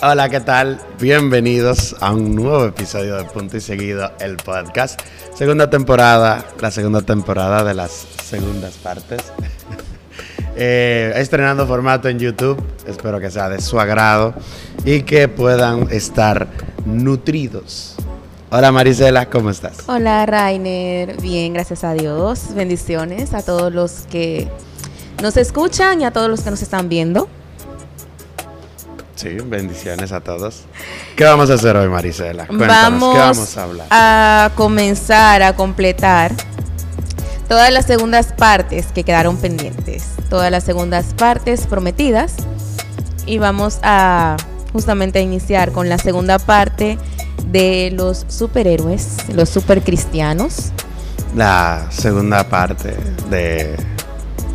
Hola, 0.00 0.28
¿qué 0.28 0.38
tal? 0.38 0.80
Bienvenidos 1.00 1.96
a 1.98 2.12
un 2.12 2.36
nuevo 2.36 2.64
episodio 2.66 3.16
de 3.16 3.24
Punto 3.24 3.56
y 3.56 3.60
Seguido, 3.60 4.12
el 4.20 4.36
podcast. 4.36 5.00
Segunda 5.34 5.70
temporada, 5.70 6.44
la 6.60 6.70
segunda 6.70 7.02
temporada 7.02 7.64
de 7.64 7.74
las 7.74 8.06
segundas 8.22 8.74
partes. 8.74 9.20
Eh, 10.60 11.12
estrenando 11.14 11.68
formato 11.68 12.08
en 12.08 12.18
YouTube, 12.18 12.60
espero 12.84 13.20
que 13.20 13.30
sea 13.30 13.48
de 13.48 13.60
su 13.60 13.78
agrado 13.78 14.34
y 14.84 15.02
que 15.02 15.28
puedan 15.28 15.86
estar 15.92 16.48
nutridos. 16.84 17.94
Hola 18.50 18.72
Marisela, 18.72 19.26
¿cómo 19.26 19.50
estás? 19.50 19.84
Hola 19.86 20.26
Rainer, 20.26 21.16
bien, 21.20 21.52
gracias 21.52 21.84
a 21.84 21.92
Dios. 21.92 22.54
Bendiciones 22.56 23.34
a 23.34 23.42
todos 23.42 23.72
los 23.72 24.06
que 24.10 24.48
nos 25.22 25.36
escuchan 25.36 26.00
y 26.00 26.04
a 26.04 26.10
todos 26.10 26.28
los 26.28 26.40
que 26.40 26.50
nos 26.50 26.62
están 26.62 26.88
viendo. 26.88 27.28
Sí, 29.18 29.30
bendiciones 29.44 30.12
a 30.12 30.20
todos. 30.20 30.60
¿Qué 31.16 31.24
vamos 31.24 31.50
a 31.50 31.54
hacer 31.54 31.76
hoy, 31.76 31.88
Marisela? 31.88 32.46
Cuéntanos, 32.46 33.00
vamos 33.00 33.14
¿qué 33.14 33.18
vamos 33.18 33.56
a 33.56 33.62
hablar? 33.64 33.86
A 33.90 34.50
comenzar 34.54 35.42
a 35.42 35.56
completar 35.56 36.30
todas 37.48 37.72
las 37.72 37.84
segundas 37.84 38.32
partes 38.32 38.86
que 38.94 39.02
quedaron 39.02 39.36
pendientes, 39.36 40.04
todas 40.30 40.52
las 40.52 40.62
segundas 40.62 41.14
partes 41.18 41.66
prometidas. 41.66 42.36
Y 43.26 43.38
vamos 43.38 43.80
a 43.82 44.36
justamente 44.72 45.20
iniciar 45.20 45.72
con 45.72 45.88
la 45.88 45.98
segunda 45.98 46.38
parte 46.38 46.96
de 47.46 47.90
los 47.92 48.24
superhéroes, 48.28 49.16
los 49.34 49.48
supercristianos. 49.48 50.70
La 51.34 51.88
segunda 51.90 52.48
parte 52.48 52.94
de 53.30 53.76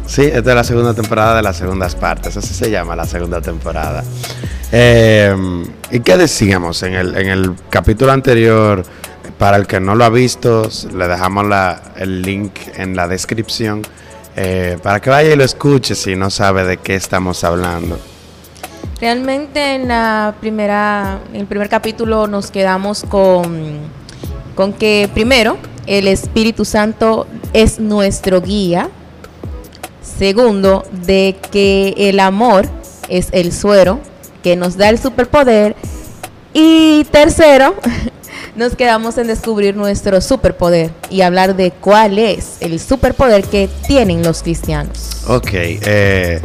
Sí, 0.05 0.21
es 0.21 0.45
la 0.45 0.63
segunda 0.63 0.93
temporada 0.93 1.37
de 1.37 1.41
las 1.41 1.57
segundas 1.57 1.95
partes, 1.95 2.37
así 2.37 2.53
se 2.53 2.69
llama 2.69 2.95
la 2.95 3.05
segunda 3.05 3.41
temporada. 3.41 4.03
Eh, 4.71 5.35
¿Y 5.91 5.99
qué 5.99 6.17
decíamos 6.17 6.83
en 6.83 6.93
el, 6.93 7.15
en 7.15 7.27
el 7.27 7.55
capítulo 7.69 8.11
anterior? 8.11 8.83
Para 9.37 9.57
el 9.57 9.67
que 9.67 9.79
no 9.79 9.95
lo 9.95 10.05
ha 10.05 10.09
visto, 10.09 10.69
le 10.95 11.07
dejamos 11.07 11.45
el 11.97 12.21
link 12.21 12.53
en 12.75 12.95
la 12.95 13.07
descripción 13.07 13.81
eh, 14.35 14.77
para 14.81 14.99
que 14.99 15.09
vaya 15.09 15.33
y 15.33 15.35
lo 15.35 15.43
escuche 15.43 15.95
si 15.95 16.15
no 16.15 16.29
sabe 16.29 16.63
de 16.63 16.77
qué 16.77 16.95
estamos 16.95 17.43
hablando. 17.43 17.99
Realmente 18.99 19.75
en 19.75 19.87
la 19.87 20.35
primera, 20.39 21.19
en 21.33 21.41
el 21.41 21.45
primer 21.45 21.69
capítulo 21.69 22.27
nos 22.27 22.51
quedamos 22.51 23.03
con, 23.03 23.79
con 24.55 24.73
que 24.73 25.09
primero 25.13 25.57
el 25.87 26.07
Espíritu 26.07 26.63
Santo 26.63 27.27
es 27.53 27.79
nuestro 27.79 28.41
guía 28.41 28.89
Segundo, 30.03 30.83
de 31.05 31.37
que 31.51 31.93
el 31.97 32.19
amor 32.19 32.67
es 33.09 33.29
el 33.31 33.51
suero 33.53 33.99
que 34.43 34.55
nos 34.55 34.77
da 34.77 34.89
el 34.89 34.99
superpoder. 34.99 35.75
Y 36.53 37.05
tercero, 37.05 37.75
nos 38.55 38.75
quedamos 38.75 39.17
en 39.17 39.25
descubrir 39.25 39.75
nuestro 39.75 40.21
superpoder 40.21 40.91
y 41.09 41.21
hablar 41.21 41.55
de 41.55 41.71
cuál 41.71 42.19
es 42.19 42.57
el 42.59 42.79
superpoder 42.79 43.43
que 43.45 43.69
tienen 43.87 44.21
los 44.21 44.43
cristianos. 44.43 45.23
Ok, 45.27 45.49
eh, 45.51 46.41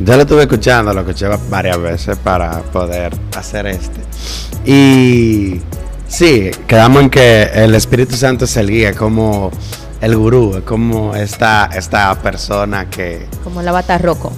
ya 0.00 0.16
lo 0.16 0.22
estuve 0.22 0.42
escuchando, 0.42 0.92
lo 0.92 1.02
escuché 1.02 1.28
varias 1.48 1.80
veces 1.80 2.16
para 2.16 2.62
poder 2.62 3.14
hacer 3.36 3.66
este. 3.66 4.00
Y 4.64 5.60
sí, 6.08 6.50
quedamos 6.66 7.02
en 7.02 7.10
que 7.10 7.42
el 7.54 7.74
Espíritu 7.74 8.16
Santo 8.16 8.46
es 8.46 8.56
el 8.56 8.68
guía, 8.68 8.94
como 8.94 9.52
el 10.00 10.16
gurú, 10.16 10.62
como 10.64 11.14
esta, 11.14 11.70
esta 11.72 12.12
persona 12.20 12.90
que... 12.90 13.26
Como 13.44 13.60
el 13.60 13.68
avatar 13.68 14.02
roco. 14.02 14.32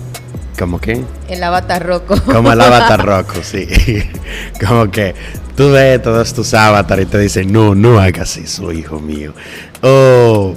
¿Como 0.58 0.78
quién? 0.78 1.06
El 1.28 1.42
avatar 1.42 1.84
roco. 1.84 2.20
Como 2.22 2.52
el 2.52 2.60
avatar 2.60 3.04
roco, 3.06 3.34
sí. 3.42 3.66
como 4.66 4.90
que 4.90 5.14
tú 5.56 5.72
ves 5.72 6.02
todos 6.02 6.32
tus 6.32 6.54
avatares 6.54 7.06
y 7.06 7.08
te 7.08 7.18
dicen, 7.18 7.52
no, 7.52 7.74
no 7.74 7.98
hagas 7.98 8.36
eso, 8.36 8.72
hijo 8.72 9.00
mío. 9.00 9.34
O 9.82 10.54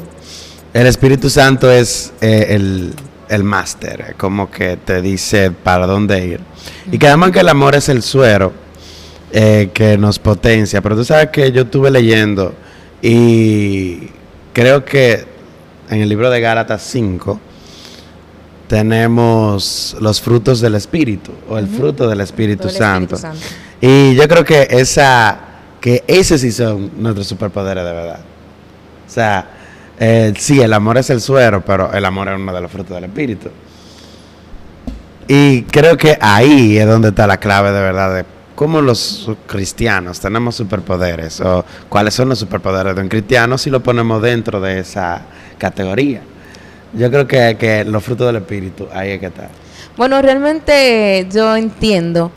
el 0.73 0.87
Espíritu 0.87 1.29
Santo 1.29 1.71
es 1.71 2.13
eh, 2.21 2.47
el, 2.49 2.93
el 3.29 3.43
máster, 3.43 4.15
como 4.17 4.51
que 4.51 4.77
te 4.77 5.01
dice 5.01 5.51
para 5.51 5.87
dónde 5.87 6.25
ir. 6.25 6.39
Y 6.91 6.97
quedamos 6.97 7.31
que 7.31 7.39
el 7.39 7.49
amor 7.49 7.75
es 7.75 7.89
el 7.89 8.03
suero 8.03 8.53
eh, 9.31 9.71
que 9.73 9.97
nos 9.97 10.19
potencia. 10.19 10.81
Pero 10.81 10.95
tú 10.95 11.03
sabes 11.03 11.29
que 11.29 11.51
yo 11.51 11.63
estuve 11.63 11.91
leyendo 11.91 12.53
y 13.01 14.09
creo 14.53 14.85
que 14.85 15.25
en 15.89 16.01
el 16.01 16.09
libro 16.09 16.29
de 16.29 16.39
Gálatas 16.39 16.81
5 16.83 17.39
tenemos 18.67 19.95
los 19.99 20.21
frutos 20.21 20.61
del 20.61 20.75
Espíritu 20.75 21.31
o 21.49 21.57
el 21.57 21.67
fruto 21.67 22.07
del 22.07 22.21
Espíritu, 22.21 22.69
Santo. 22.69 23.17
Y 23.79 24.15
yo 24.15 24.27
creo 24.27 24.43
que 24.43 24.67
esa 24.69 25.39
que 25.79 26.03
ese 26.07 26.37
sí 26.37 26.51
son 26.51 26.91
nuestros 26.97 27.27
superpoderes 27.27 27.83
de 27.83 27.91
verdad. 27.91 28.19
O 29.07 29.09
sea, 29.09 29.47
eh, 29.99 30.33
sí, 30.37 30.59
el 30.59 30.73
amor 30.73 30.97
es 30.97 31.09
el 31.09 31.21
suero, 31.21 31.63
pero 31.63 31.93
el 31.93 32.03
amor 32.03 32.27
es 32.29 32.35
uno 32.35 32.53
de 32.53 32.61
los 32.61 32.71
frutos 32.71 32.95
del 32.95 33.05
Espíritu. 33.05 33.49
Y 35.27 35.63
creo 35.63 35.97
que 35.97 36.17
ahí 36.19 36.77
es 36.77 36.87
donde 36.87 37.09
está 37.09 37.27
la 37.27 37.37
clave 37.37 37.71
de 37.71 37.81
verdad 37.81 38.15
de 38.15 38.25
cómo 38.55 38.81
los 38.81 39.29
cristianos 39.45 40.19
tenemos 40.19 40.55
superpoderes 40.55 41.41
o 41.41 41.63
cuáles 41.89 42.13
son 42.13 42.29
los 42.29 42.39
superpoderes 42.39 42.95
de 42.95 43.01
un 43.01 43.09
cristiano 43.09 43.57
si 43.57 43.69
lo 43.69 43.83
ponemos 43.83 44.21
dentro 44.21 44.59
de 44.59 44.79
esa 44.79 45.21
categoría. 45.57 46.21
Yo 46.93 47.09
creo 47.09 47.27
que, 47.27 47.57
que 47.59 47.83
los 47.83 48.03
frutos 48.03 48.27
del 48.27 48.37
Espíritu, 48.37 48.87
ahí 48.93 49.11
hay 49.11 49.19
que 49.19 49.27
estar. 49.27 49.49
Bueno, 49.97 50.21
realmente 50.21 51.27
yo 51.31 51.55
entiendo 51.55 52.31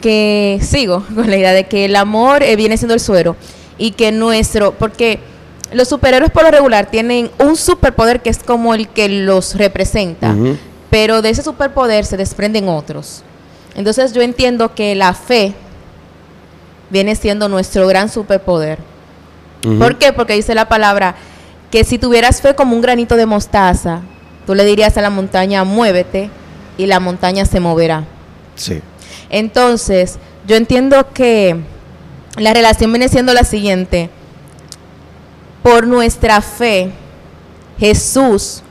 que 0.00 0.58
sigo 0.62 1.04
con 1.14 1.28
la 1.28 1.36
idea 1.36 1.52
de 1.52 1.64
que 1.64 1.84
el 1.84 1.96
amor 1.96 2.42
eh, 2.42 2.56
viene 2.56 2.76
siendo 2.76 2.94
el 2.94 3.00
suero 3.00 3.36
y 3.78 3.92
que 3.92 4.12
nuestro, 4.12 4.72
porque 4.72 5.20
los 5.72 5.88
superhéroes 5.88 6.30
por 6.30 6.42
lo 6.42 6.50
regular 6.50 6.90
tienen 6.90 7.30
un 7.38 7.56
superpoder 7.56 8.20
que 8.20 8.30
es 8.30 8.38
como 8.38 8.74
el 8.74 8.88
que 8.88 9.08
los 9.08 9.54
representa, 9.54 10.34
pero 10.90 11.22
de 11.22 11.30
ese 11.30 11.42
superpoder 11.42 12.04
se 12.04 12.16
desprenden 12.16 12.68
otros. 12.68 13.22
Entonces 13.74 14.12
yo 14.12 14.20
entiendo 14.20 14.74
que 14.74 14.94
la 14.94 15.14
fe 15.14 15.54
viene 16.90 17.14
siendo 17.14 17.48
nuestro 17.48 17.86
gran 17.86 18.08
superpoder. 18.08 18.78
¿Por 19.78 19.96
qué? 19.96 20.12
Porque 20.12 20.34
dice 20.34 20.54
la 20.54 20.68
palabra 20.68 21.14
que 21.70 21.84
si 21.84 21.98
tuvieras 21.98 22.40
fe 22.40 22.54
como 22.54 22.74
un 22.74 22.82
granito 22.82 23.16
de 23.16 23.26
mostaza, 23.26 24.00
tú 24.46 24.54
le 24.54 24.64
dirías 24.64 24.96
a 24.96 25.02
la 25.02 25.10
montaña, 25.10 25.64
muévete, 25.64 26.30
y 26.76 26.86
la 26.86 27.00
montaña 27.00 27.44
se 27.44 27.60
moverá. 27.60 28.04
Sí. 28.56 28.80
Entonces, 29.28 30.18
yo 30.46 30.56
entiendo 30.56 31.12
que 31.12 31.60
la 32.36 32.52
relación 32.52 32.92
viene 32.92 33.08
siendo 33.08 33.32
la 33.34 33.44
siguiente. 33.44 34.10
Por 35.62 35.86
nuestra 35.86 36.40
fe, 36.40 36.90
Jesús 37.78 38.62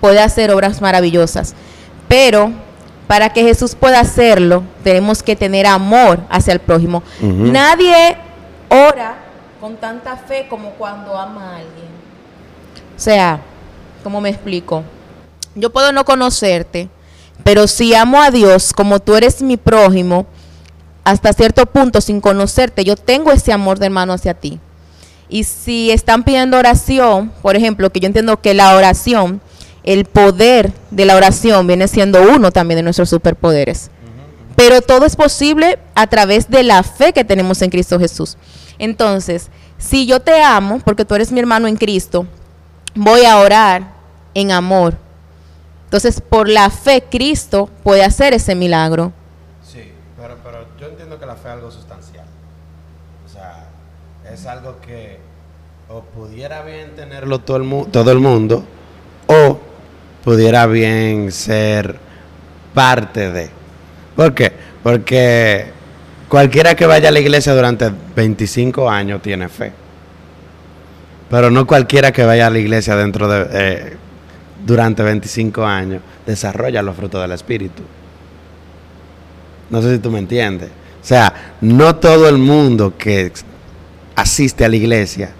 puede 0.00 0.20
hacer 0.20 0.50
obras 0.50 0.80
maravillosas, 0.80 1.54
pero 2.06 2.52
para 3.06 3.30
que 3.30 3.42
Jesús 3.42 3.74
pueda 3.74 4.00
hacerlo, 4.00 4.62
tenemos 4.84 5.22
que 5.22 5.34
tener 5.34 5.66
amor 5.66 6.20
hacia 6.28 6.52
el 6.52 6.60
prójimo. 6.60 7.02
Nadie 7.20 8.18
ora 8.68 9.16
con 9.60 9.76
tanta 9.76 10.16
fe 10.16 10.46
como 10.48 10.72
cuando 10.72 11.16
ama 11.16 11.52
a 11.52 11.56
alguien. 11.56 11.88
O 12.98 13.00
sea, 13.00 13.40
¿cómo 14.02 14.20
me 14.20 14.28
explico? 14.28 14.82
Yo 15.54 15.70
puedo 15.70 15.92
no 15.92 16.04
conocerte, 16.04 16.90
pero 17.44 17.66
si 17.66 17.94
amo 17.94 18.20
a 18.20 18.30
Dios 18.30 18.74
como 18.74 18.98
tú 18.98 19.14
eres 19.14 19.40
mi 19.40 19.56
prójimo, 19.56 20.26
hasta 21.04 21.32
cierto 21.32 21.64
punto, 21.64 22.00
sin 22.00 22.20
conocerte, 22.20 22.84
yo 22.84 22.96
tengo 22.96 23.32
ese 23.32 23.52
amor 23.52 23.78
de 23.78 23.86
hermano 23.86 24.12
hacia 24.12 24.34
ti. 24.34 24.60
Y 25.30 25.44
si 25.44 25.90
están 25.90 26.24
pidiendo 26.24 26.58
oración, 26.58 27.32
por 27.40 27.56
ejemplo, 27.56 27.90
que 27.90 28.00
yo 28.00 28.06
entiendo 28.06 28.40
que 28.40 28.52
la 28.52 28.74
oración 28.74 29.40
el 29.88 30.04
poder 30.04 30.70
de 30.90 31.06
la 31.06 31.16
oración 31.16 31.66
viene 31.66 31.88
siendo 31.88 32.20
uno 32.20 32.50
también 32.50 32.76
de 32.76 32.82
nuestros 32.82 33.08
superpoderes. 33.08 33.90
Pero 34.54 34.82
todo 34.82 35.06
es 35.06 35.16
posible 35.16 35.78
a 35.94 36.08
través 36.08 36.50
de 36.50 36.62
la 36.62 36.82
fe 36.82 37.14
que 37.14 37.24
tenemos 37.24 37.62
en 37.62 37.70
Cristo 37.70 37.98
Jesús. 37.98 38.36
Entonces, 38.78 39.48
si 39.78 40.04
yo 40.04 40.20
te 40.20 40.42
amo, 40.42 40.80
porque 40.84 41.06
tú 41.06 41.14
eres 41.14 41.32
mi 41.32 41.40
hermano 41.40 41.68
en 41.68 41.76
Cristo, 41.76 42.26
voy 42.98 43.24
a 43.24 43.38
orar 43.38 43.82
en 44.34 44.50
amor. 44.50 44.94
Entonces, 45.84 46.20
por 46.20 46.48
la 46.48 46.68
fe, 46.68 47.04
Cristo 47.08 47.70
puede 47.82 48.04
hacer 48.04 48.34
ese 48.34 48.54
milagro. 48.54 49.12
Sí, 49.64 49.92
pero, 50.16 50.36
yo 50.78 50.88
entiendo 50.88 51.18
que 51.18 51.24
la 51.24 51.36
fe 51.36 51.48
es 51.48 51.54
algo 51.54 51.70
sustancial. 51.70 52.26
O 53.24 53.28
sea, 53.28 53.68
es 54.30 54.44
algo 54.46 54.80
que 54.80 55.18
o 55.88 56.02
pudiera 56.02 56.62
bien 56.62 56.94
tenerlo 56.94 57.38
todo 57.38 57.56
el, 57.56 57.90
todo 57.90 58.12
el 58.12 58.18
mundo, 58.18 58.62
o 59.26 59.58
pudiera 60.22 60.66
bien 60.66 61.32
ser 61.32 61.98
parte 62.74 63.30
de. 63.30 63.48
¿Por 64.14 64.34
qué? 64.34 64.52
Porque 64.82 65.66
cualquiera 66.28 66.74
que 66.74 66.84
vaya 66.84 67.08
a 67.08 67.12
la 67.12 67.20
iglesia 67.20 67.54
durante 67.54 67.90
25 68.14 68.90
años 68.90 69.22
tiene 69.22 69.48
fe. 69.48 69.72
Pero 71.30 71.50
no 71.50 71.66
cualquiera 71.66 72.12
que 72.12 72.24
vaya 72.24 72.46
a 72.46 72.50
la 72.50 72.58
iglesia 72.58 72.96
dentro 72.96 73.28
de 73.28 73.46
eh, 73.52 73.96
durante 74.64 75.02
25 75.02 75.64
años 75.64 76.02
desarrolla 76.26 76.82
los 76.82 76.96
frutos 76.96 77.20
del 77.20 77.32
espíritu. 77.32 77.82
No 79.70 79.82
sé 79.82 79.94
si 79.94 79.98
tú 79.98 80.10
me 80.10 80.18
entiendes. 80.18 80.70
O 81.02 81.04
sea, 81.04 81.32
no 81.60 81.96
todo 81.96 82.28
el 82.28 82.38
mundo 82.38 82.94
que 82.96 83.32
asiste 84.16 84.64
a 84.64 84.68
la 84.68 84.76
iglesia 84.76 85.30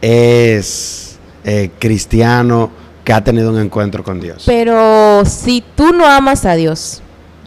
es 0.00 1.18
eh, 1.44 1.70
cristiano 1.78 2.70
que 3.04 3.12
ha 3.12 3.22
tenido 3.22 3.50
un 3.50 3.58
encuentro 3.58 4.02
con 4.02 4.20
Dios. 4.20 4.44
Pero 4.46 5.24
si 5.24 5.62
tú 5.74 5.92
no 5.92 6.06
amas 6.06 6.44
a 6.44 6.54
Dios, 6.54 7.02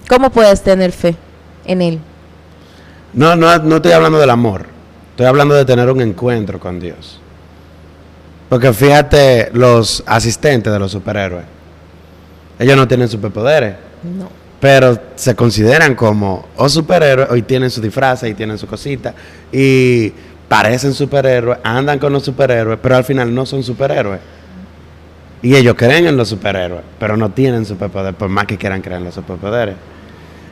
¿cómo 0.08 0.30
puedes 0.30 0.62
tener 0.62 0.92
fe 0.92 1.16
en 1.66 1.81
Él? 1.81 2.00
No, 3.14 3.36
no, 3.36 3.56
no 3.60 3.75
estoy 3.75 3.92
hablando 3.92 4.18
del 4.20 4.30
amor. 4.30 4.66
Estoy 5.12 5.28
hablando 5.28 5.54
de 5.54 5.66
tener 5.66 5.92
un 5.92 6.02
encuentro 6.02 6.60
con 6.60 6.80
Dios. 6.80 7.20
Porque 8.54 8.72
fíjate, 8.72 9.50
los 9.54 10.04
asistentes 10.06 10.72
de 10.72 10.78
los 10.78 10.92
superhéroes, 10.92 11.44
ellos 12.60 12.78
no 12.78 12.88
tienen 12.88 13.10
superpoderes. 13.10 13.74
No. 14.04 14.30
Pero 14.60 14.96
se 15.16 15.34
consideran 15.36 15.96
como 15.96 16.46
o 16.56 16.70
superhéroes, 16.70 17.32
o 17.32 17.44
tienen 17.44 17.72
su 17.72 17.82
disfraz 17.82 18.22
y 18.22 18.36
tienen 18.36 18.60
su 18.60 18.68
cosita. 18.68 19.16
Y 19.52 20.14
parecen 20.48 20.94
superhéroes, 20.94 21.58
andan 21.64 21.98
con 21.98 22.14
los 22.14 22.22
superhéroes, 22.26 22.78
pero 22.80 22.96
al 22.96 23.04
final 23.04 23.34
no 23.34 23.44
son 23.48 23.64
superhéroes. 23.64 24.20
Y 25.42 25.56
ellos 25.56 25.74
creen 25.76 26.06
en 26.06 26.16
los 26.16 26.28
superhéroes, 26.28 26.84
pero 27.00 27.18
no 27.18 27.32
tienen 27.32 27.66
superpoderes, 27.66 28.16
por 28.16 28.30
más 28.30 28.46
que 28.46 28.60
quieran 28.60 28.84
creer 28.84 29.00
en 29.00 29.06
los 29.06 29.16
superpoderes. 29.16 29.74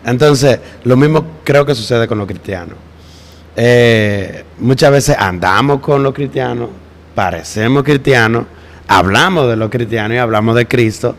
Entonces, 0.03 0.59
lo 0.85 0.97
mismo 0.97 1.23
creo 1.43 1.67
que 1.67 1.75
sucede 1.75 2.07
con 2.07 2.17
los 2.17 2.25
cristianos. 2.25 2.77
Eh, 3.55 4.43
muchas 4.57 4.89
veces 4.89 5.15
andamos 5.19 5.81
con 5.81 6.01
los 6.01 6.15
cristianos, 6.15 6.69
parecemos 7.15 7.83
cristianos, 7.83 8.45
hablamos 8.87 9.49
de 9.49 9.55
los 9.55 9.69
cristianos 9.69 10.15
y 10.15 10.17
hablamos 10.17 10.55
de 10.55 10.67
Cristo, 10.67 11.15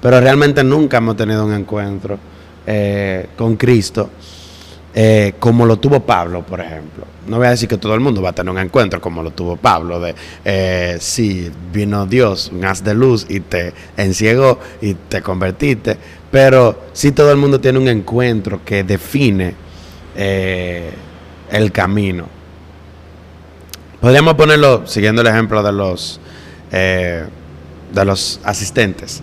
pero 0.00 0.20
realmente 0.20 0.62
nunca 0.62 0.98
hemos 0.98 1.16
tenido 1.16 1.44
un 1.44 1.54
encuentro 1.54 2.18
eh, 2.66 3.28
con 3.36 3.56
Cristo 3.56 4.10
eh, 4.94 5.34
como 5.40 5.66
lo 5.66 5.78
tuvo 5.78 6.00
Pablo, 6.00 6.46
por 6.46 6.60
ejemplo. 6.60 7.04
No 7.26 7.38
voy 7.38 7.48
a 7.48 7.50
decir 7.50 7.68
que 7.68 7.78
todo 7.78 7.94
el 7.94 8.00
mundo 8.00 8.22
va 8.22 8.30
a 8.30 8.32
tener 8.32 8.52
un 8.52 8.58
encuentro 8.58 9.00
como 9.00 9.22
lo 9.22 9.32
tuvo 9.32 9.56
Pablo, 9.56 9.98
de 9.98 10.14
eh, 10.44 10.98
si 11.00 11.50
vino 11.72 12.06
Dios, 12.06 12.50
un 12.54 12.64
haz 12.64 12.84
de 12.84 12.94
luz 12.94 13.26
y 13.28 13.40
te 13.40 13.72
enciegó 13.96 14.60
y 14.80 14.94
te 14.94 15.20
convertiste, 15.20 15.96
pero 16.30 16.84
sí 16.92 17.12
todo 17.12 17.32
el 17.32 17.38
mundo 17.38 17.60
tiene 17.60 17.78
un 17.78 17.88
encuentro 17.88 18.60
que 18.64 18.84
define 18.84 19.54
el 20.14 21.72
camino. 21.72 22.43
Podríamos 24.04 24.34
ponerlo 24.34 24.86
siguiendo 24.86 25.22
el 25.22 25.28
ejemplo 25.28 25.62
de 25.62 25.72
los, 25.72 26.20
de 26.70 28.04
los 28.04 28.38
asistentes, 28.44 29.22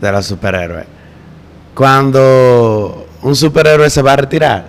de 0.00 0.10
los 0.10 0.24
superhéroes. 0.24 0.86
Cuando 1.74 3.08
un 3.20 3.36
superhéroe 3.36 3.90
se 3.90 4.00
va 4.00 4.14
a 4.14 4.16
retirar, 4.16 4.68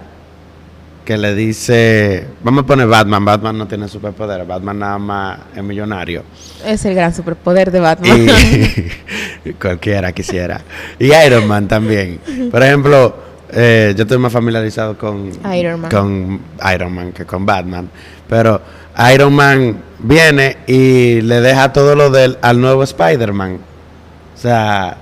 que 1.05 1.17
le 1.17 1.33
dice, 1.33 2.27
vamos 2.43 2.65
a 2.65 2.67
poner 2.67 2.87
Batman, 2.87 3.23
Batman 3.23 3.57
no 3.57 3.65
tiene 3.69 3.87
superpoderes, 3.87 4.45
Batman 4.45 4.79
nada 4.79 4.97
más 4.97 5.39
es 5.55 5.63
millonario. 5.63 6.23
Es 6.65 6.83
el 6.83 6.93
gran 6.93 7.15
superpoder 7.15 7.71
de 7.71 7.79
Batman. 7.79 8.27
Y 9.45 9.53
cualquiera 9.61 10.11
quisiera. 10.11 10.59
Y 10.99 11.13
Iron 11.25 11.47
Man 11.47 11.69
también. 11.69 12.19
Por 12.51 12.61
ejemplo, 12.61 13.15
eh, 13.53 13.93
yo 13.95 14.03
estoy 14.03 14.17
más 14.17 14.33
familiarizado 14.33 14.97
con 14.97 15.31
Iron 15.55 15.79
Man. 15.79 15.89
con 15.89 16.41
Iron 16.73 16.91
Man 16.91 17.13
que 17.13 17.23
con 17.23 17.45
Batman. 17.45 17.89
Pero 18.27 18.61
Iron 19.13 19.33
Man 19.33 19.77
viene 19.99 20.57
y 20.67 21.21
le 21.21 21.41
deja 21.41 21.71
todo 21.71 21.95
lo 21.95 22.09
del 22.09 22.37
al 22.41 22.59
nuevo 22.59 22.83
Spider-Man. 22.83 23.59
O 24.35 24.39
sea, 24.39 24.97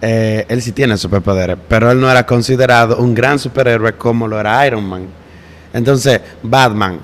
eh, 0.00 0.44
él 0.48 0.62
sí 0.62 0.72
tiene 0.72 0.96
superpoderes, 0.96 1.56
pero 1.68 1.90
él 1.90 2.00
no 2.00 2.10
era 2.10 2.24
considerado 2.26 2.98
un 2.98 3.14
gran 3.14 3.38
superhéroe 3.38 3.94
como 3.94 4.28
lo 4.28 4.38
era 4.38 4.66
Iron 4.66 4.84
Man. 4.84 5.06
Entonces, 5.72 6.20
Batman, 6.42 6.98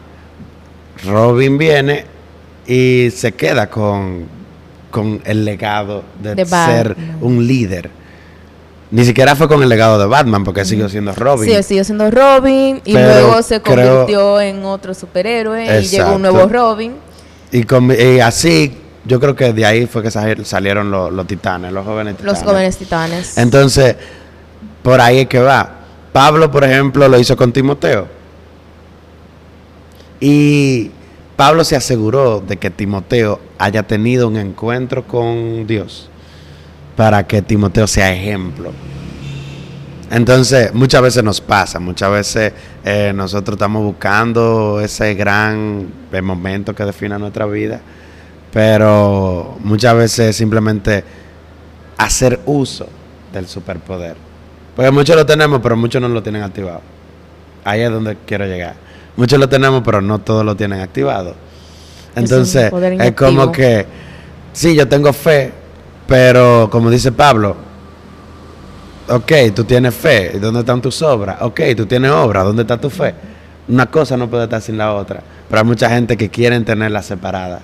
Robin 1.05 1.57
viene 1.59 2.05
y 2.67 3.11
se 3.11 3.33
queda 3.33 3.69
con, 3.69 4.27
con 4.91 5.21
el 5.25 5.45
legado 5.45 6.05
de, 6.21 6.35
De 6.35 6.45
ser 6.45 6.97
un 7.21 7.47
líder. 7.47 7.91
Ni 8.91 9.05
siquiera 9.05 9.37
fue 9.37 9.49
con 9.49 9.63
el 9.63 9.69
legado 9.69 9.99
de 9.99 10.07
Batman, 10.07 10.45
porque 10.45 10.65
siguió 10.65 10.89
siendo 10.89 11.13
Robin. 11.13 11.51
Sí, 11.55 11.63
siguió 11.63 11.85
siendo 11.85 12.11
Robin 12.11 12.81
y 12.85 12.95
Pero 12.95 13.09
luego 13.09 13.43
se 13.43 13.61
creo- 13.61 13.99
convirtió 13.99 14.41
en 14.41 14.65
otro 14.65 14.95
superhéroe 14.95 15.81
y 15.83 15.87
llegó 15.87 16.15
un 16.15 16.23
nuevo 16.23 16.47
Robin. 16.47 16.95
Y, 17.53 17.65
con- 17.65 17.91
y 17.91 18.21
así, 18.21 18.79
yo 19.05 19.21
creo 19.21 19.35
que 19.37 19.53
de 19.53 19.67
ahí 19.67 19.87
fue 19.87 20.03
que 20.03 20.11
sal- 20.11 20.45
salieron 20.47 20.91
los, 20.91 21.13
los 21.13 21.27
titanes, 21.27 21.71
los 21.73 21.85
jóvenes 21.85 22.17
titanes. 22.17 22.41
Los 22.41 22.43
jóvenes 22.51 22.77
titanes. 22.79 23.37
Entonces, 23.39 23.97
por 24.83 25.01
ahí 25.03 25.19
es 25.21 25.29
que 25.29 25.41
va. 25.41 25.71
Pablo, 26.13 26.51
por 26.51 26.65
ejemplo, 26.65 27.07
lo 27.09 27.19
hizo 27.19 27.37
con 27.37 27.53
Timoteo. 27.53 28.09
Y 30.21 30.91
Pablo 31.37 31.65
se 31.65 31.77
aseguró 31.77 32.41
de 32.41 32.57
que 32.57 32.71
Timoteo 32.71 33.41
haya 33.59 33.83
tenido 33.85 34.27
un 34.29 34.37
encuentro 34.37 35.05
con 35.07 35.67
Dios 35.67 36.11
para 36.99 37.25
que 37.25 37.43
Timoteo 37.43 37.87
sea 37.87 38.13
ejemplo. 38.13 38.73
Entonces, 40.11 40.75
muchas 40.75 41.01
veces 41.01 41.23
nos 41.23 41.41
pasa, 41.41 41.79
muchas 41.79 42.11
veces 42.11 42.53
eh, 42.85 43.13
nosotros 43.15 43.55
estamos 43.55 43.85
buscando 43.85 44.81
ese 44.81 45.15
gran 45.15 45.93
eh, 46.11 46.21
momento 46.21 46.75
que 46.75 46.85
defina 46.85 47.17
nuestra 47.17 47.47
vida, 47.47 47.81
pero 48.53 49.59
muchas 49.61 49.95
veces 49.95 50.35
simplemente 50.35 51.05
hacer 51.99 52.41
uso 52.47 52.89
del 53.33 53.47
superpoder. 53.47 54.17
Porque 54.75 54.91
muchos 54.91 55.15
lo 55.15 55.25
tenemos, 55.25 55.61
pero 55.63 55.77
muchos 55.77 56.03
no 56.03 56.09
lo 56.09 56.21
tienen 56.21 56.43
activado. 56.43 56.81
Ahí 57.63 57.83
es 57.83 57.93
donde 57.93 58.17
quiero 58.27 58.45
llegar. 58.45 58.75
Muchos 59.17 59.39
lo 59.39 59.49
tenemos, 59.49 59.83
pero 59.85 60.03
no 60.03 60.19
todos 60.19 60.45
lo 60.45 60.57
tienen 60.57 60.81
activado. 60.81 61.37
Entonces, 62.17 62.73
poder 62.73 63.01
es 63.01 63.13
como 63.13 63.53
que, 63.53 63.87
sí, 64.53 64.75
yo 64.75 64.89
tengo 64.89 65.13
fe, 65.13 65.53
pero 66.09 66.71
como 66.73 66.91
dice 66.91 67.13
Pablo, 67.13 67.55
ok, 69.09 69.33
tú 69.55 69.65
tienes 69.65 69.95
fe, 69.95 70.33
¿y 70.35 70.39
¿dónde 70.39 70.61
están 70.61 70.81
tus 70.81 71.03
obras? 71.03 71.37
Ok, 71.43 71.61
tú 71.77 71.85
tienes 71.85 72.11
obras, 72.11 72.45
¿dónde 72.45 72.63
está 72.63 72.81
tu 72.81 72.89
fe? 72.89 73.15
Una 73.69 73.85
cosa 73.91 74.17
no 74.17 74.27
puede 74.27 74.45
estar 74.45 74.63
sin 74.63 74.79
la 74.79 74.95
otra, 74.95 75.23
pero 75.51 75.61
hay 75.61 75.67
mucha 75.67 75.91
gente 75.91 76.17
que 76.17 76.31
quieren 76.31 76.65
tenerla 76.65 77.03
separada. 77.03 77.61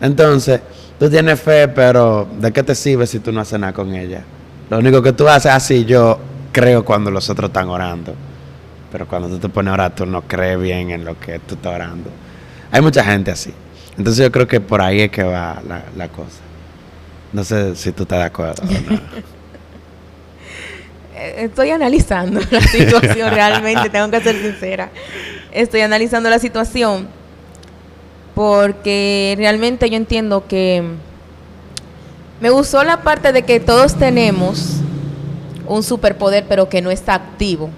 Entonces, 0.00 0.60
tú 1.00 1.10
tienes 1.10 1.40
fe, 1.40 1.66
pero 1.66 2.28
¿de 2.38 2.52
qué 2.52 2.62
te 2.62 2.76
sirve 2.76 3.08
si 3.08 3.18
tú 3.18 3.32
no 3.32 3.40
haces 3.40 3.58
nada 3.58 3.72
con 3.72 3.92
ella? 3.92 4.22
Lo 4.70 4.78
único 4.78 5.02
que 5.02 5.12
tú 5.12 5.26
haces 5.26 5.46
es 5.46 5.56
así, 5.56 5.84
yo 5.84 6.20
creo 6.52 6.84
cuando 6.84 7.10
los 7.10 7.28
otros 7.28 7.48
están 7.50 7.68
orando. 7.68 8.14
Pero 8.92 9.08
cuando 9.08 9.28
tú 9.28 9.38
te 9.38 9.48
pones 9.48 9.72
a 9.72 9.74
orar, 9.74 9.94
tú 9.96 10.06
no 10.06 10.22
crees 10.22 10.60
bien 10.60 10.90
en 10.90 11.04
lo 11.04 11.18
que 11.18 11.40
tú 11.40 11.56
estás 11.56 11.74
orando. 11.74 12.08
Hay 12.70 12.80
mucha 12.80 13.02
gente 13.02 13.32
así. 13.32 13.52
Entonces 13.98 14.24
yo 14.24 14.30
creo 14.30 14.46
que 14.46 14.60
por 14.60 14.80
ahí 14.80 15.00
es 15.00 15.10
que 15.10 15.24
va 15.24 15.60
la 15.96 16.08
cosa. 16.08 16.51
No 17.32 17.44
sé 17.44 17.74
si 17.76 17.92
tú 17.92 18.02
estás 18.02 18.18
de 18.18 18.24
acuerdo. 18.24 18.62
o 18.62 18.66
no. 18.92 19.00
Eh, 21.14 21.44
Estoy 21.44 21.70
analizando 21.70 22.40
la 22.50 22.60
situación 22.62 23.30
realmente, 23.34 23.90
tengo 23.90 24.10
que 24.10 24.20
ser 24.22 24.34
sincera. 24.40 24.90
Estoy 25.52 25.82
analizando 25.82 26.30
la 26.30 26.38
situación 26.38 27.06
porque 28.34 29.34
realmente 29.36 29.90
yo 29.90 29.96
entiendo 29.96 30.46
que 30.48 30.82
me 32.40 32.48
gustó 32.48 32.82
la 32.82 33.02
parte 33.02 33.32
de 33.32 33.42
que 33.42 33.60
todos 33.60 33.94
tenemos 33.96 34.78
un 35.66 35.82
superpoder 35.82 36.46
pero 36.48 36.70
que 36.70 36.80
no 36.80 36.90
está 36.90 37.14
activo. 37.14 37.68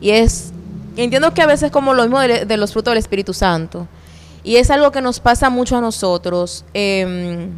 Y 0.00 0.10
es, 0.10 0.52
entiendo 0.96 1.34
que 1.34 1.42
a 1.42 1.46
veces 1.46 1.70
como 1.70 1.92
lo 1.92 2.02
mismo 2.04 2.18
de, 2.20 2.46
de 2.46 2.56
los 2.56 2.72
frutos 2.72 2.92
del 2.92 2.98
Espíritu 2.98 3.34
Santo. 3.34 3.86
Y 4.42 4.56
es 4.56 4.70
algo 4.70 4.90
que 4.90 5.02
nos 5.02 5.20
pasa 5.20 5.50
mucho 5.50 5.76
a 5.76 5.80
nosotros. 5.80 6.64
em, 6.72 7.50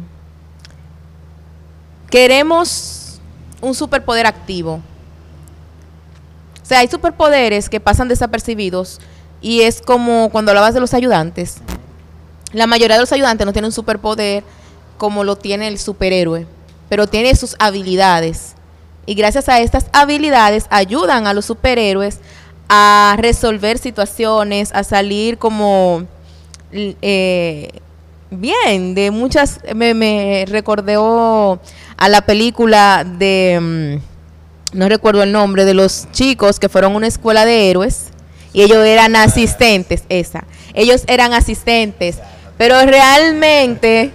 queremos 2.09 3.19
un 3.61 3.75
superpoder 3.75 4.25
activo. 4.25 4.81
O 6.61 6.65
sea, 6.65 6.79
hay 6.79 6.87
superpoderes 6.87 7.69
que 7.69 7.79
pasan 7.79 8.07
desapercibidos 8.07 8.99
y 9.41 9.61
es 9.61 9.81
como 9.81 10.29
cuando 10.31 10.51
hablabas 10.51 10.73
de 10.73 10.79
los 10.79 10.93
ayudantes. 10.93 11.57
La 12.51 12.67
mayoría 12.67 12.95
de 12.95 13.01
los 13.01 13.11
ayudantes 13.11 13.45
no 13.45 13.53
tienen 13.53 13.67
un 13.67 13.71
superpoder 13.71 14.43
como 14.97 15.23
lo 15.23 15.35
tiene 15.35 15.67
el 15.67 15.79
superhéroe, 15.79 16.45
pero 16.89 17.07
tiene 17.07 17.35
sus 17.35 17.55
habilidades. 17.59 18.55
Y 19.05 19.15
gracias 19.15 19.49
a 19.49 19.59
estas 19.59 19.87
habilidades 19.93 20.67
ayudan 20.69 21.25
a 21.25 21.33
los 21.33 21.45
superhéroes 21.45 22.19
a 22.67 23.15
resolver 23.17 23.79
situaciones, 23.79 24.71
a 24.73 24.83
salir 24.83 25.39
como 25.39 26.05
eh, 26.71 27.81
bien 28.29 28.95
de 28.95 29.11
muchas. 29.11 29.59
Me, 29.75 29.93
me 29.93 30.45
recordó 30.47 31.59
a 31.97 32.09
la 32.09 32.21
película 32.21 33.03
de. 33.05 33.99
mm, 34.01 34.77
no 34.77 34.87
recuerdo 34.87 35.23
el 35.23 35.31
nombre, 35.31 35.65
de 35.65 35.73
los 35.73 36.11
chicos 36.11 36.59
que 36.59 36.69
fueron 36.69 36.93
a 36.93 36.97
una 36.97 37.07
escuela 37.07 37.45
de 37.45 37.69
héroes 37.69 38.11
y 38.53 38.61
ellos 38.61 38.85
eran 38.85 39.15
asistentes, 39.15 40.03
esa. 40.09 40.43
Ellos 40.73 41.03
eran 41.07 41.33
asistentes, 41.33 42.19
pero 42.57 42.83
realmente, 42.85 44.11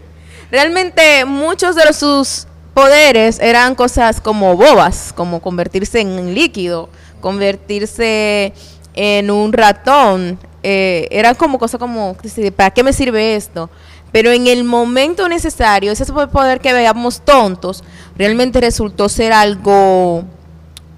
realmente 0.50 1.24
muchos 1.24 1.76
de 1.76 1.92
sus 1.92 2.46
poderes 2.72 3.38
eran 3.40 3.74
cosas 3.74 4.20
como 4.20 4.56
bobas, 4.56 5.12
como 5.14 5.40
convertirse 5.40 6.00
en 6.00 6.34
líquido, 6.34 6.88
convertirse 7.20 8.52
en 8.94 9.30
un 9.30 9.52
ratón. 9.52 10.38
Eh, 10.66 11.08
era 11.10 11.34
como 11.34 11.58
cosas 11.58 11.78
como, 11.78 12.16
¿para 12.56 12.70
qué 12.70 12.82
me 12.82 12.94
sirve 12.94 13.36
esto? 13.36 13.68
Pero 14.12 14.32
en 14.32 14.46
el 14.46 14.64
momento 14.64 15.28
necesario, 15.28 15.92
ese 15.92 16.06
poder 16.06 16.60
que 16.60 16.72
veíamos 16.72 17.20
tontos, 17.20 17.84
realmente 18.16 18.62
resultó 18.62 19.10
ser 19.10 19.34
algo 19.34 20.24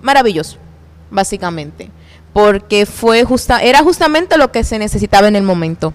maravilloso, 0.00 0.58
básicamente. 1.10 1.90
Porque 2.32 2.86
fue 2.86 3.24
justa, 3.24 3.60
era 3.60 3.82
justamente 3.82 4.38
lo 4.38 4.52
que 4.52 4.62
se 4.62 4.78
necesitaba 4.78 5.26
en 5.26 5.34
el 5.34 5.42
momento. 5.42 5.92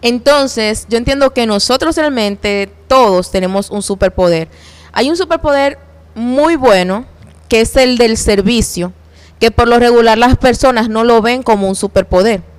Entonces, 0.00 0.86
yo 0.88 0.98
entiendo 0.98 1.32
que 1.32 1.46
nosotros 1.46 1.96
realmente 1.96 2.70
todos 2.86 3.32
tenemos 3.32 3.70
un 3.70 3.82
superpoder. 3.82 4.46
Hay 4.92 5.10
un 5.10 5.16
superpoder 5.16 5.80
muy 6.14 6.54
bueno, 6.54 7.06
que 7.48 7.62
es 7.62 7.74
el 7.74 7.98
del 7.98 8.16
servicio, 8.18 8.92
que 9.40 9.50
por 9.50 9.66
lo 9.66 9.80
regular 9.80 10.16
las 10.16 10.36
personas 10.36 10.88
no 10.88 11.02
lo 11.02 11.22
ven 11.22 11.42
como 11.42 11.68
un 11.68 11.74
superpoder. 11.74 12.51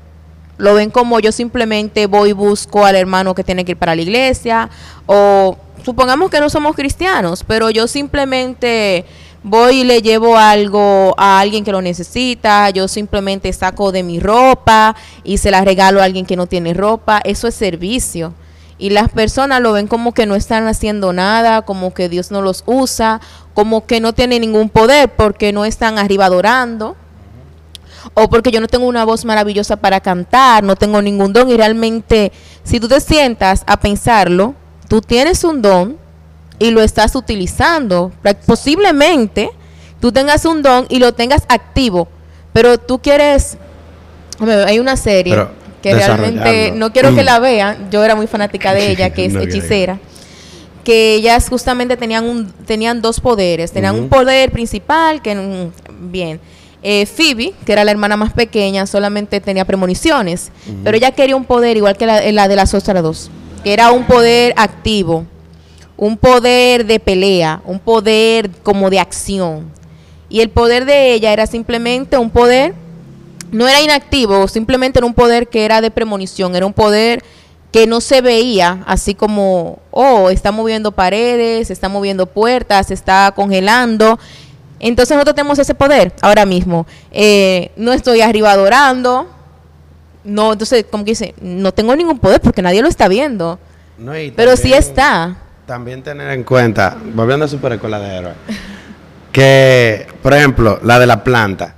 Lo 0.58 0.76
ven 0.76 0.92
como 0.92 1.20
yo 1.20 1.32
simplemente 1.32 2.06
voy 2.06 2.30
y 2.30 2.34
busco 2.34 2.86
al 2.86 2.96
hermano 2.96 3.34
que 3.34 3.44
tiene 3.44 3.66
que 3.66 3.72
ir 3.72 3.78
para 3.78 3.96
la 3.96 4.02
iglesia 4.02 4.70
o 5.06 5.58
supongamos 5.84 6.30
que 6.30 6.40
no 6.40 6.50
somos 6.50 6.76
cristianos, 6.76 7.44
pero 7.46 7.70
yo 7.70 7.88
simplemente 7.88 9.06
voy 9.44 9.82
y 9.82 9.84
le 9.84 10.02
llevo 10.02 10.38
algo 10.38 11.14
a 11.18 11.40
alguien 11.40 11.64
que 11.64 11.72
lo 11.72 11.82
necesita, 11.82 12.70
yo 12.70 12.88
simplemente 12.88 13.52
saco 13.52 13.92
de 13.92 14.04
mi 14.04 14.20
ropa 14.20 14.96
y 15.24 15.38
se 15.38 15.52
la 15.52 15.66
regalo 15.66 16.02
a 16.02 16.06
alguien 16.06 16.26
que 16.26 16.36
no 16.36 16.48
tiene 16.48 16.74
ropa, 16.74 17.20
eso 17.24 17.48
es 17.48 17.56
servicio. 17.56 18.34
Y 18.80 18.90
las 18.90 19.10
personas 19.10 19.62
lo 19.62 19.72
ven 19.72 19.88
como 19.88 20.14
que 20.14 20.26
no 20.26 20.36
están 20.36 20.68
haciendo 20.68 21.14
nada, 21.14 21.62
como 21.62 21.94
que 21.94 22.10
Dios 22.10 22.32
no 22.32 22.42
los 22.42 22.64
usa, 22.66 23.22
como 23.54 23.86
que 23.86 24.00
no 24.00 24.14
tienen 24.14 24.42
ningún 24.42 24.70
poder 24.70 25.10
porque 25.10 25.54
no 25.54 25.64
están 25.64 26.00
arriba 26.00 26.26
adorando, 26.26 26.96
o 28.14 28.30
porque 28.30 28.52
yo 28.52 28.62
no 28.62 28.68
tengo 28.68 28.88
una 28.88 29.06
voz 29.06 29.26
maravillosa 29.26 29.78
para 29.78 30.00
cantar, 30.00 30.64
no 30.64 30.76
tengo 30.76 31.02
ningún 31.02 31.34
don. 31.34 31.50
Y 31.50 31.58
realmente, 31.58 32.32
si 32.64 32.80
tú 32.80 32.88
te 32.88 33.00
sientas 33.00 33.64
a 33.68 33.80
pensarlo, 33.80 34.56
tú 34.88 35.02
tienes 35.02 35.44
un 35.44 35.62
don, 35.62 36.04
y 36.60 36.72
lo 36.72 36.82
estás 36.82 37.16
utilizando. 37.16 38.12
Posiblemente 38.46 39.50
tú 40.00 40.12
tengas 40.12 40.46
un 40.46 40.62
don 40.62 40.86
y 40.90 41.00
lo 41.00 41.14
tengas 41.14 41.44
activo, 41.50 42.08
pero 42.52 42.78
tú 42.78 43.00
quieres... 43.00 43.58
Hay 44.40 44.80
una 44.80 44.98
serie 44.98 45.46
que 45.82 45.94
realmente 45.94 46.72
no 46.72 46.92
quiero 46.92 47.14
que 47.14 47.22
mm. 47.22 47.26
la 47.26 47.40
vean, 47.40 47.92
yo 47.92 48.04
era 48.04 48.16
muy 48.16 48.28
fanática 48.28 48.74
de 48.74 48.88
ella, 48.92 49.10
que 49.12 49.26
es 49.26 49.36
hechicera. 49.36 50.00
Que 50.84 51.16
ellas 51.16 51.48
justamente 51.48 51.96
tenían 51.96 52.26
un, 52.26 52.52
tenían 52.52 53.02
dos 53.02 53.20
poderes. 53.20 53.72
Tenían 53.72 53.96
un 53.96 54.10
poder 54.10 54.52
principal, 54.52 55.22
que 55.22 55.36
mm, 55.36 56.12
bien, 56.12 56.40
eh, 56.84 57.06
Phoebe, 57.06 57.54
que 57.66 57.72
era 57.72 57.84
la 57.84 57.92
hermana 57.92 58.18
más 58.18 58.34
pequeña, 58.34 58.86
solamente 58.86 59.40
tenía 59.42 59.66
premoniciones, 59.66 60.52
pero 60.84 60.98
ella 60.98 61.12
quería 61.12 61.36
un 61.36 61.46
poder 61.46 61.78
igual 61.78 61.98
que 61.98 62.06
la, 62.06 62.32
la 62.32 62.48
de 62.48 62.56
las 62.56 62.74
otras 62.74 63.02
dos, 63.02 63.32
que 63.64 63.74
era 63.74 63.92
un 63.92 64.06
poder 64.06 64.54
activo 64.58 65.26
un 65.98 66.18
poder 66.18 66.86
de 66.86 67.00
pelea, 67.00 67.62
un 67.66 67.80
poder 67.80 68.50
como 68.64 68.90
de 68.90 69.00
acción. 69.00 69.72
Y 70.30 70.42
el 70.42 70.50
poder 70.50 70.86
de 70.86 71.14
ella 71.14 71.32
era 71.32 71.46
simplemente 71.48 72.18
un 72.18 72.30
poder, 72.30 72.74
no 73.52 73.68
era 73.68 73.82
inactivo, 73.82 74.48
simplemente 74.48 75.00
era 75.00 75.06
un 75.06 75.14
poder 75.14 75.48
que 75.48 75.66
era 75.66 75.82
de 75.82 75.92
premonición, 75.92 76.56
era 76.56 76.66
un 76.66 76.74
poder 76.74 77.24
que 77.72 77.88
no 77.88 78.02
se 78.02 78.22
veía 78.22 78.84
así 78.86 79.16
como, 79.16 79.80
oh, 79.92 80.30
está 80.30 80.52
moviendo 80.52 80.92
paredes, 80.92 81.72
está 81.72 81.90
moviendo 81.90 82.26
puertas, 82.26 82.92
está 82.92 83.32
congelando. 83.36 84.20
Entonces 84.90 85.16
nosotros 85.16 85.36
tenemos 85.36 85.58
ese 85.60 85.74
poder 85.74 86.14
ahora 86.22 86.46
mismo. 86.46 86.86
Eh, 87.12 87.72
no 87.76 87.94
estoy 87.94 88.22
arriba 88.22 88.52
adorando, 88.52 89.28
no, 90.24 90.54
entonces, 90.54 90.86
como 90.90 91.04
que 91.04 91.12
dice, 91.12 91.36
no 91.42 91.74
tengo 91.74 91.96
ningún 91.96 92.20
poder 92.20 92.40
porque 92.42 92.62
nadie 92.62 92.82
lo 92.82 92.88
está 92.88 93.08
viendo. 93.08 93.60
pero 94.36 94.56
sí 94.56 94.74
está 94.74 95.38
también 95.66 96.04
tener 96.04 96.30
en 96.32 96.44
cuenta, 96.44 96.98
volviendo 97.14 97.46
a 97.46 97.48
Super 97.48 97.74
Escuela 97.74 98.00
de 98.00 98.18
Héroes, 98.18 98.36
que, 99.32 100.08
por 100.22 100.34
ejemplo, 100.34 100.80
la 100.84 101.00
de 101.00 101.08
la 101.08 101.24
planta. 101.24 101.76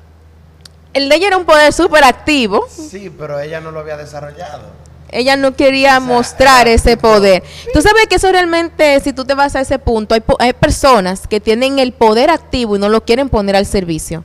El 0.94 1.10
de 1.10 1.16
ella 1.16 1.28
era 1.28 1.38
un 1.38 1.46
poder 1.46 1.74
súper 1.74 2.04
activo. 2.04 2.66
Sí, 2.70 3.14
pero 3.16 3.40
ella 3.40 3.62
no 3.62 3.72
lo 3.72 3.82
había 3.82 3.98
desarrollado. 3.98 4.64
Ella 5.10 5.38
no 5.38 5.56
quería 5.56 6.00
mostrar 6.00 6.68
ese 6.68 6.98
poder. 6.98 7.44
Tú 7.74 7.82
sabes 7.82 8.08
que 8.08 8.16
eso 8.16 8.32
realmente, 8.32 9.00
si 9.00 9.14
tú 9.14 9.26
te 9.26 9.34
vas 9.34 9.56
a 9.56 9.62
ese 9.62 9.80
punto, 9.80 10.16
hay, 10.16 10.24
hay 10.40 10.54
personas 10.54 11.28
que 11.28 11.40
tienen 11.40 11.80
el 11.80 11.94
poder 11.94 12.30
activo 12.30 12.76
y 12.76 12.80
no 12.80 12.90
lo 12.90 13.06
quieren 13.06 13.30
poner 13.30 13.56
al 13.56 13.66
servicio. 13.66 14.24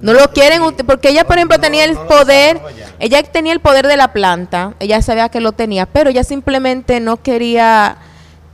No 0.00 0.14
lo 0.14 0.30
quieren, 0.30 0.62
porque 0.86 1.10
ella, 1.10 1.24
por 1.24 1.36
ejemplo, 1.36 1.58
tenía 1.58 1.84
el 1.84 1.96
poder, 1.96 2.60
ella 2.98 3.22
tenía 3.22 3.52
el 3.52 3.60
poder 3.60 3.86
de 3.86 3.96
la 3.96 4.12
planta, 4.12 4.74
ella 4.80 5.02
sabía 5.02 5.28
que 5.28 5.40
lo 5.40 5.52
tenía, 5.52 5.86
pero 5.86 6.10
ella 6.10 6.24
simplemente 6.24 7.00
no 7.00 7.22
quería 7.22 7.98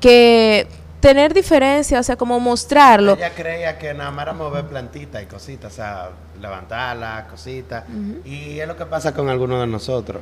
que 0.01 0.67
tener 0.99 1.35
diferencia, 1.35 2.01
o 2.01 2.03
sea, 2.03 2.17
como 2.17 2.41
mostrarlo. 2.41 3.13
Ella 3.13 3.33
creía 3.33 3.79
que 3.79 3.95
nada 3.95 4.11
más 4.11 4.25
era 4.25 4.33
mover 4.33 4.65
plantitas 4.65 5.23
y 5.23 5.27
cositas, 5.27 5.73
o 5.73 5.77
sea, 5.77 6.11
levantarla, 6.41 7.29
cositas. 7.31 7.85
Y 8.25 8.59
es 8.59 8.67
lo 8.67 8.77
que 8.77 8.87
pasa 8.87 9.15
con 9.15 9.29
algunos 9.29 9.61
de 9.61 9.69
nosotros. 9.69 10.21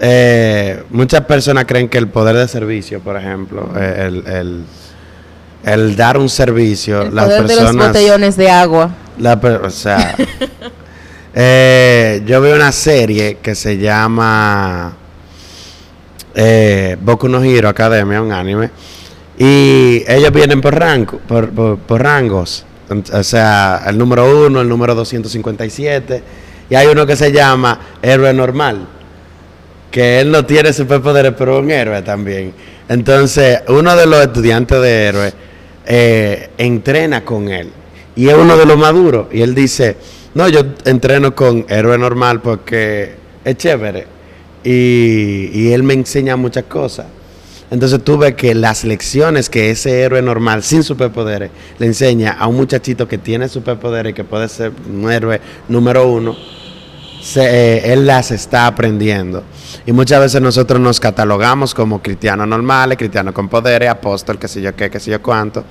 Eh, 0.00 0.82
muchas 0.90 1.20
personas 1.22 1.64
creen 1.66 1.88
que 1.88 1.98
el 1.98 2.08
poder 2.08 2.36
de 2.36 2.48
servicio, 2.48 3.00
por 3.00 3.16
ejemplo, 3.16 3.70
eh, 3.76 4.42
el, 5.64 5.96
dar 5.96 6.18
un 6.18 6.28
servicio, 6.28 7.02
el 7.02 7.14
las 7.14 7.26
poder 7.26 7.46
personas. 7.46 7.70
De 7.70 7.76
los 7.76 7.86
botellones 7.88 8.36
de 8.36 8.50
agua. 8.50 8.90
o 9.62 9.70
sea, 9.70 10.16
eh, 11.34 12.22
yo 12.26 12.40
veo 12.40 12.56
una 12.56 12.72
serie 12.72 13.38
que 13.40 13.54
se 13.54 13.78
llama 13.78 14.96
eh, 16.34 16.96
Boku 17.00 17.28
no 17.28 17.42
Hero 17.42 17.68
Academia, 17.68 18.20
un 18.20 18.32
anime, 18.32 18.70
y 19.38 20.02
ellos 20.06 20.32
vienen 20.32 20.60
por, 20.60 20.74
rango, 20.74 21.18
por, 21.18 22.02
rangos, 22.02 22.64
o 23.12 23.22
sea, 23.22 23.82
el 23.86 23.96
número 23.96 24.46
1, 24.46 24.60
el 24.60 24.68
número 24.68 24.94
257, 24.94 26.22
y 26.70 26.74
hay 26.74 26.88
uno 26.88 27.06
que 27.06 27.14
se 27.14 27.30
llama 27.30 27.78
héroe 28.02 28.32
normal, 28.32 28.86
que 29.94 30.18
él 30.18 30.32
no 30.32 30.44
tiene 30.44 30.72
superpoderes, 30.72 31.34
pero 31.38 31.56
es 31.56 31.62
un 31.62 31.70
héroe 31.70 32.02
también. 32.02 32.52
Entonces, 32.88 33.60
uno 33.68 33.94
de 33.94 34.06
los 34.06 34.22
estudiantes 34.22 34.82
de 34.82 35.04
héroe 35.04 35.32
eh, 35.86 36.50
entrena 36.58 37.24
con 37.24 37.48
él, 37.48 37.70
y 38.16 38.26
es 38.26 38.34
uno 38.34 38.56
de 38.56 38.66
los 38.66 38.76
maduros, 38.76 39.28
y 39.30 39.40
él 39.40 39.54
dice, 39.54 39.96
no, 40.34 40.48
yo 40.48 40.62
entreno 40.84 41.32
con 41.36 41.64
héroe 41.68 41.96
normal 41.96 42.42
porque 42.42 43.14
es 43.44 43.56
chévere 43.56 44.08
y, 44.64 45.70
él 45.70 45.84
me 45.84 45.94
enseña 45.94 46.34
muchas 46.34 46.64
cosas. 46.64 47.06
Entonces 47.70 48.02
tú 48.02 48.18
ves 48.18 48.34
que 48.34 48.52
las 48.52 48.82
lecciones 48.82 49.48
que 49.48 49.70
ese 49.70 50.00
héroe 50.00 50.20
normal 50.22 50.64
sin 50.64 50.82
superpoderes 50.82 51.52
le 51.78 51.86
enseña 51.86 52.32
a 52.32 52.48
un 52.48 52.56
muchachito 52.56 53.06
que 53.06 53.18
tiene 53.18 53.48
superpoderes 53.48 54.10
y 54.10 54.14
que 54.14 54.24
puede 54.24 54.48
ser 54.48 54.72
un 54.92 55.08
héroe 55.08 55.40
número 55.68 56.08
uno, 56.08 56.36
eh, 57.36 57.82
él 57.84 58.06
las 58.08 58.32
está 58.32 58.66
aprendiendo. 58.66 59.44
Y 59.86 59.92
muchas 59.92 60.20
veces 60.20 60.40
nosotros 60.40 60.80
nos 60.80 61.00
catalogamos 61.00 61.74
como 61.74 62.02
cristianos 62.02 62.46
normales, 62.46 62.98
cristianos 62.98 63.34
con 63.34 63.48
poderes, 63.48 63.88
apóstol, 63.88 64.38
qué 64.38 64.48
sé 64.48 64.60
yo 64.60 64.74
qué, 64.74 64.90
qué 64.90 65.00
sé 65.00 65.10
yo 65.10 65.22
cuánto. 65.22 65.64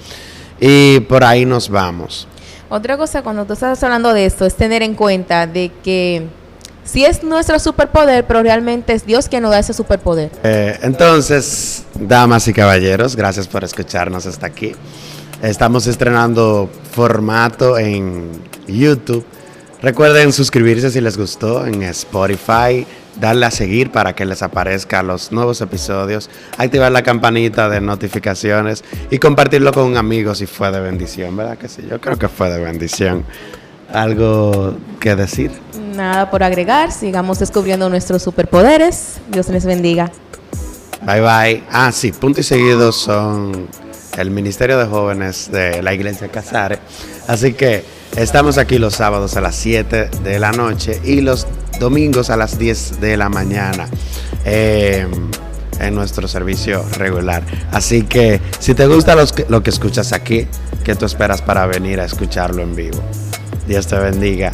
Y 0.59 0.99
por 1.01 1.23
ahí 1.23 1.45
nos 1.45 1.69
vamos. 1.69 2.27
Otra 2.69 2.97
cosa 2.97 3.21
cuando 3.21 3.45
tú 3.45 3.53
estás 3.53 3.83
hablando 3.83 4.13
de 4.13 4.25
esto 4.25 4.45
es 4.45 4.55
tener 4.55 4.81
en 4.81 4.95
cuenta 4.95 5.45
de 5.45 5.71
que 5.83 6.27
si 6.83 7.05
es 7.05 7.23
nuestro 7.23 7.59
superpoder, 7.59 8.25
pero 8.25 8.43
realmente 8.43 8.93
es 8.93 9.05
Dios 9.05 9.29
quien 9.29 9.43
nos 9.43 9.51
da 9.51 9.59
ese 9.59 9.73
superpoder. 9.73 10.31
Eh, 10.43 10.77
entonces, 10.81 11.85
damas 11.93 12.47
y 12.47 12.53
caballeros, 12.53 13.15
gracias 13.15 13.47
por 13.47 13.63
escucharnos 13.63 14.25
hasta 14.25 14.47
aquí. 14.47 14.73
Estamos 15.41 15.87
estrenando 15.87 16.69
formato 16.91 17.77
en 17.77 18.29
YouTube. 18.67 19.25
Recuerden 19.81 20.31
suscribirse 20.31 20.89
si 20.89 21.01
les 21.01 21.17
gustó 21.17 21.65
en 21.65 21.83
Spotify, 21.83 22.85
darle 23.19 23.45
a 23.45 23.51
seguir 23.51 23.91
para 23.91 24.13
que 24.13 24.25
les 24.25 24.41
aparezcan 24.41 25.07
los 25.07 25.31
nuevos 25.31 25.61
episodios, 25.61 26.29
activar 26.57 26.91
la 26.91 27.03
campanita 27.03 27.69
de 27.69 27.81
notificaciones 27.81 28.83
y 29.11 29.17
compartirlo 29.19 29.71
con 29.71 29.85
un 29.85 29.97
amigo 29.97 30.35
si 30.35 30.45
fue 30.45 30.71
de 30.71 30.79
bendición, 30.79 31.35
¿verdad 31.35 31.57
que 31.57 31.69
sí? 31.69 31.85
Yo 31.89 31.99
creo 32.01 32.17
que 32.17 32.27
fue 32.27 32.49
de 32.49 32.59
bendición. 32.59 33.25
¿Algo 33.91 34.75
que 34.99 35.15
decir? 35.15 35.51
Nada 35.95 36.31
por 36.31 36.41
agregar, 36.41 36.91
sigamos 36.91 37.39
descubriendo 37.39 37.89
nuestros 37.89 38.23
superpoderes. 38.23 39.19
Dios 39.29 39.49
les 39.49 39.65
bendiga. 39.65 40.11
Bye 41.05 41.21
bye. 41.21 41.63
Ah, 41.71 41.91
sí, 41.91 42.11
punto 42.11 42.39
y 42.39 42.43
seguido 42.43 42.91
son 42.91 43.67
el 44.17 44.31
Ministerio 44.31 44.77
de 44.77 44.85
Jóvenes 44.85 45.51
de 45.51 45.83
la 45.83 45.93
Iglesia 45.93 46.29
Casare. 46.29 46.79
Así 47.27 47.53
que 47.53 47.83
estamos 48.15 48.57
aquí 48.57 48.77
los 48.77 48.95
sábados 48.95 49.35
a 49.37 49.41
las 49.41 49.55
7 49.55 50.09
de 50.23 50.39
la 50.39 50.51
noche 50.51 50.99
y 51.03 51.21
los 51.21 51.47
domingos 51.79 52.29
a 52.29 52.37
las 52.37 52.57
10 52.57 53.01
de 53.01 53.17
la 53.17 53.29
mañana. 53.29 53.87
Eh, 54.45 55.07
en 55.79 55.95
nuestro 55.95 56.27
servicio 56.27 56.85
regular. 56.97 57.43
Así 57.71 58.03
que 58.03 58.39
si 58.59 58.73
te 58.73 58.87
gusta 58.87 59.15
lo 59.49 59.63
que 59.63 59.69
escuchas 59.69 60.13
aquí, 60.13 60.47
¿qué 60.83 60.95
tú 60.95 61.05
esperas 61.05 61.41
para 61.41 61.65
venir 61.65 61.99
a 61.99 62.05
escucharlo 62.05 62.61
en 62.61 62.75
vivo? 62.75 63.01
Dios 63.67 63.87
te 63.87 63.97
bendiga. 63.97 64.51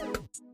You. 0.00 0.53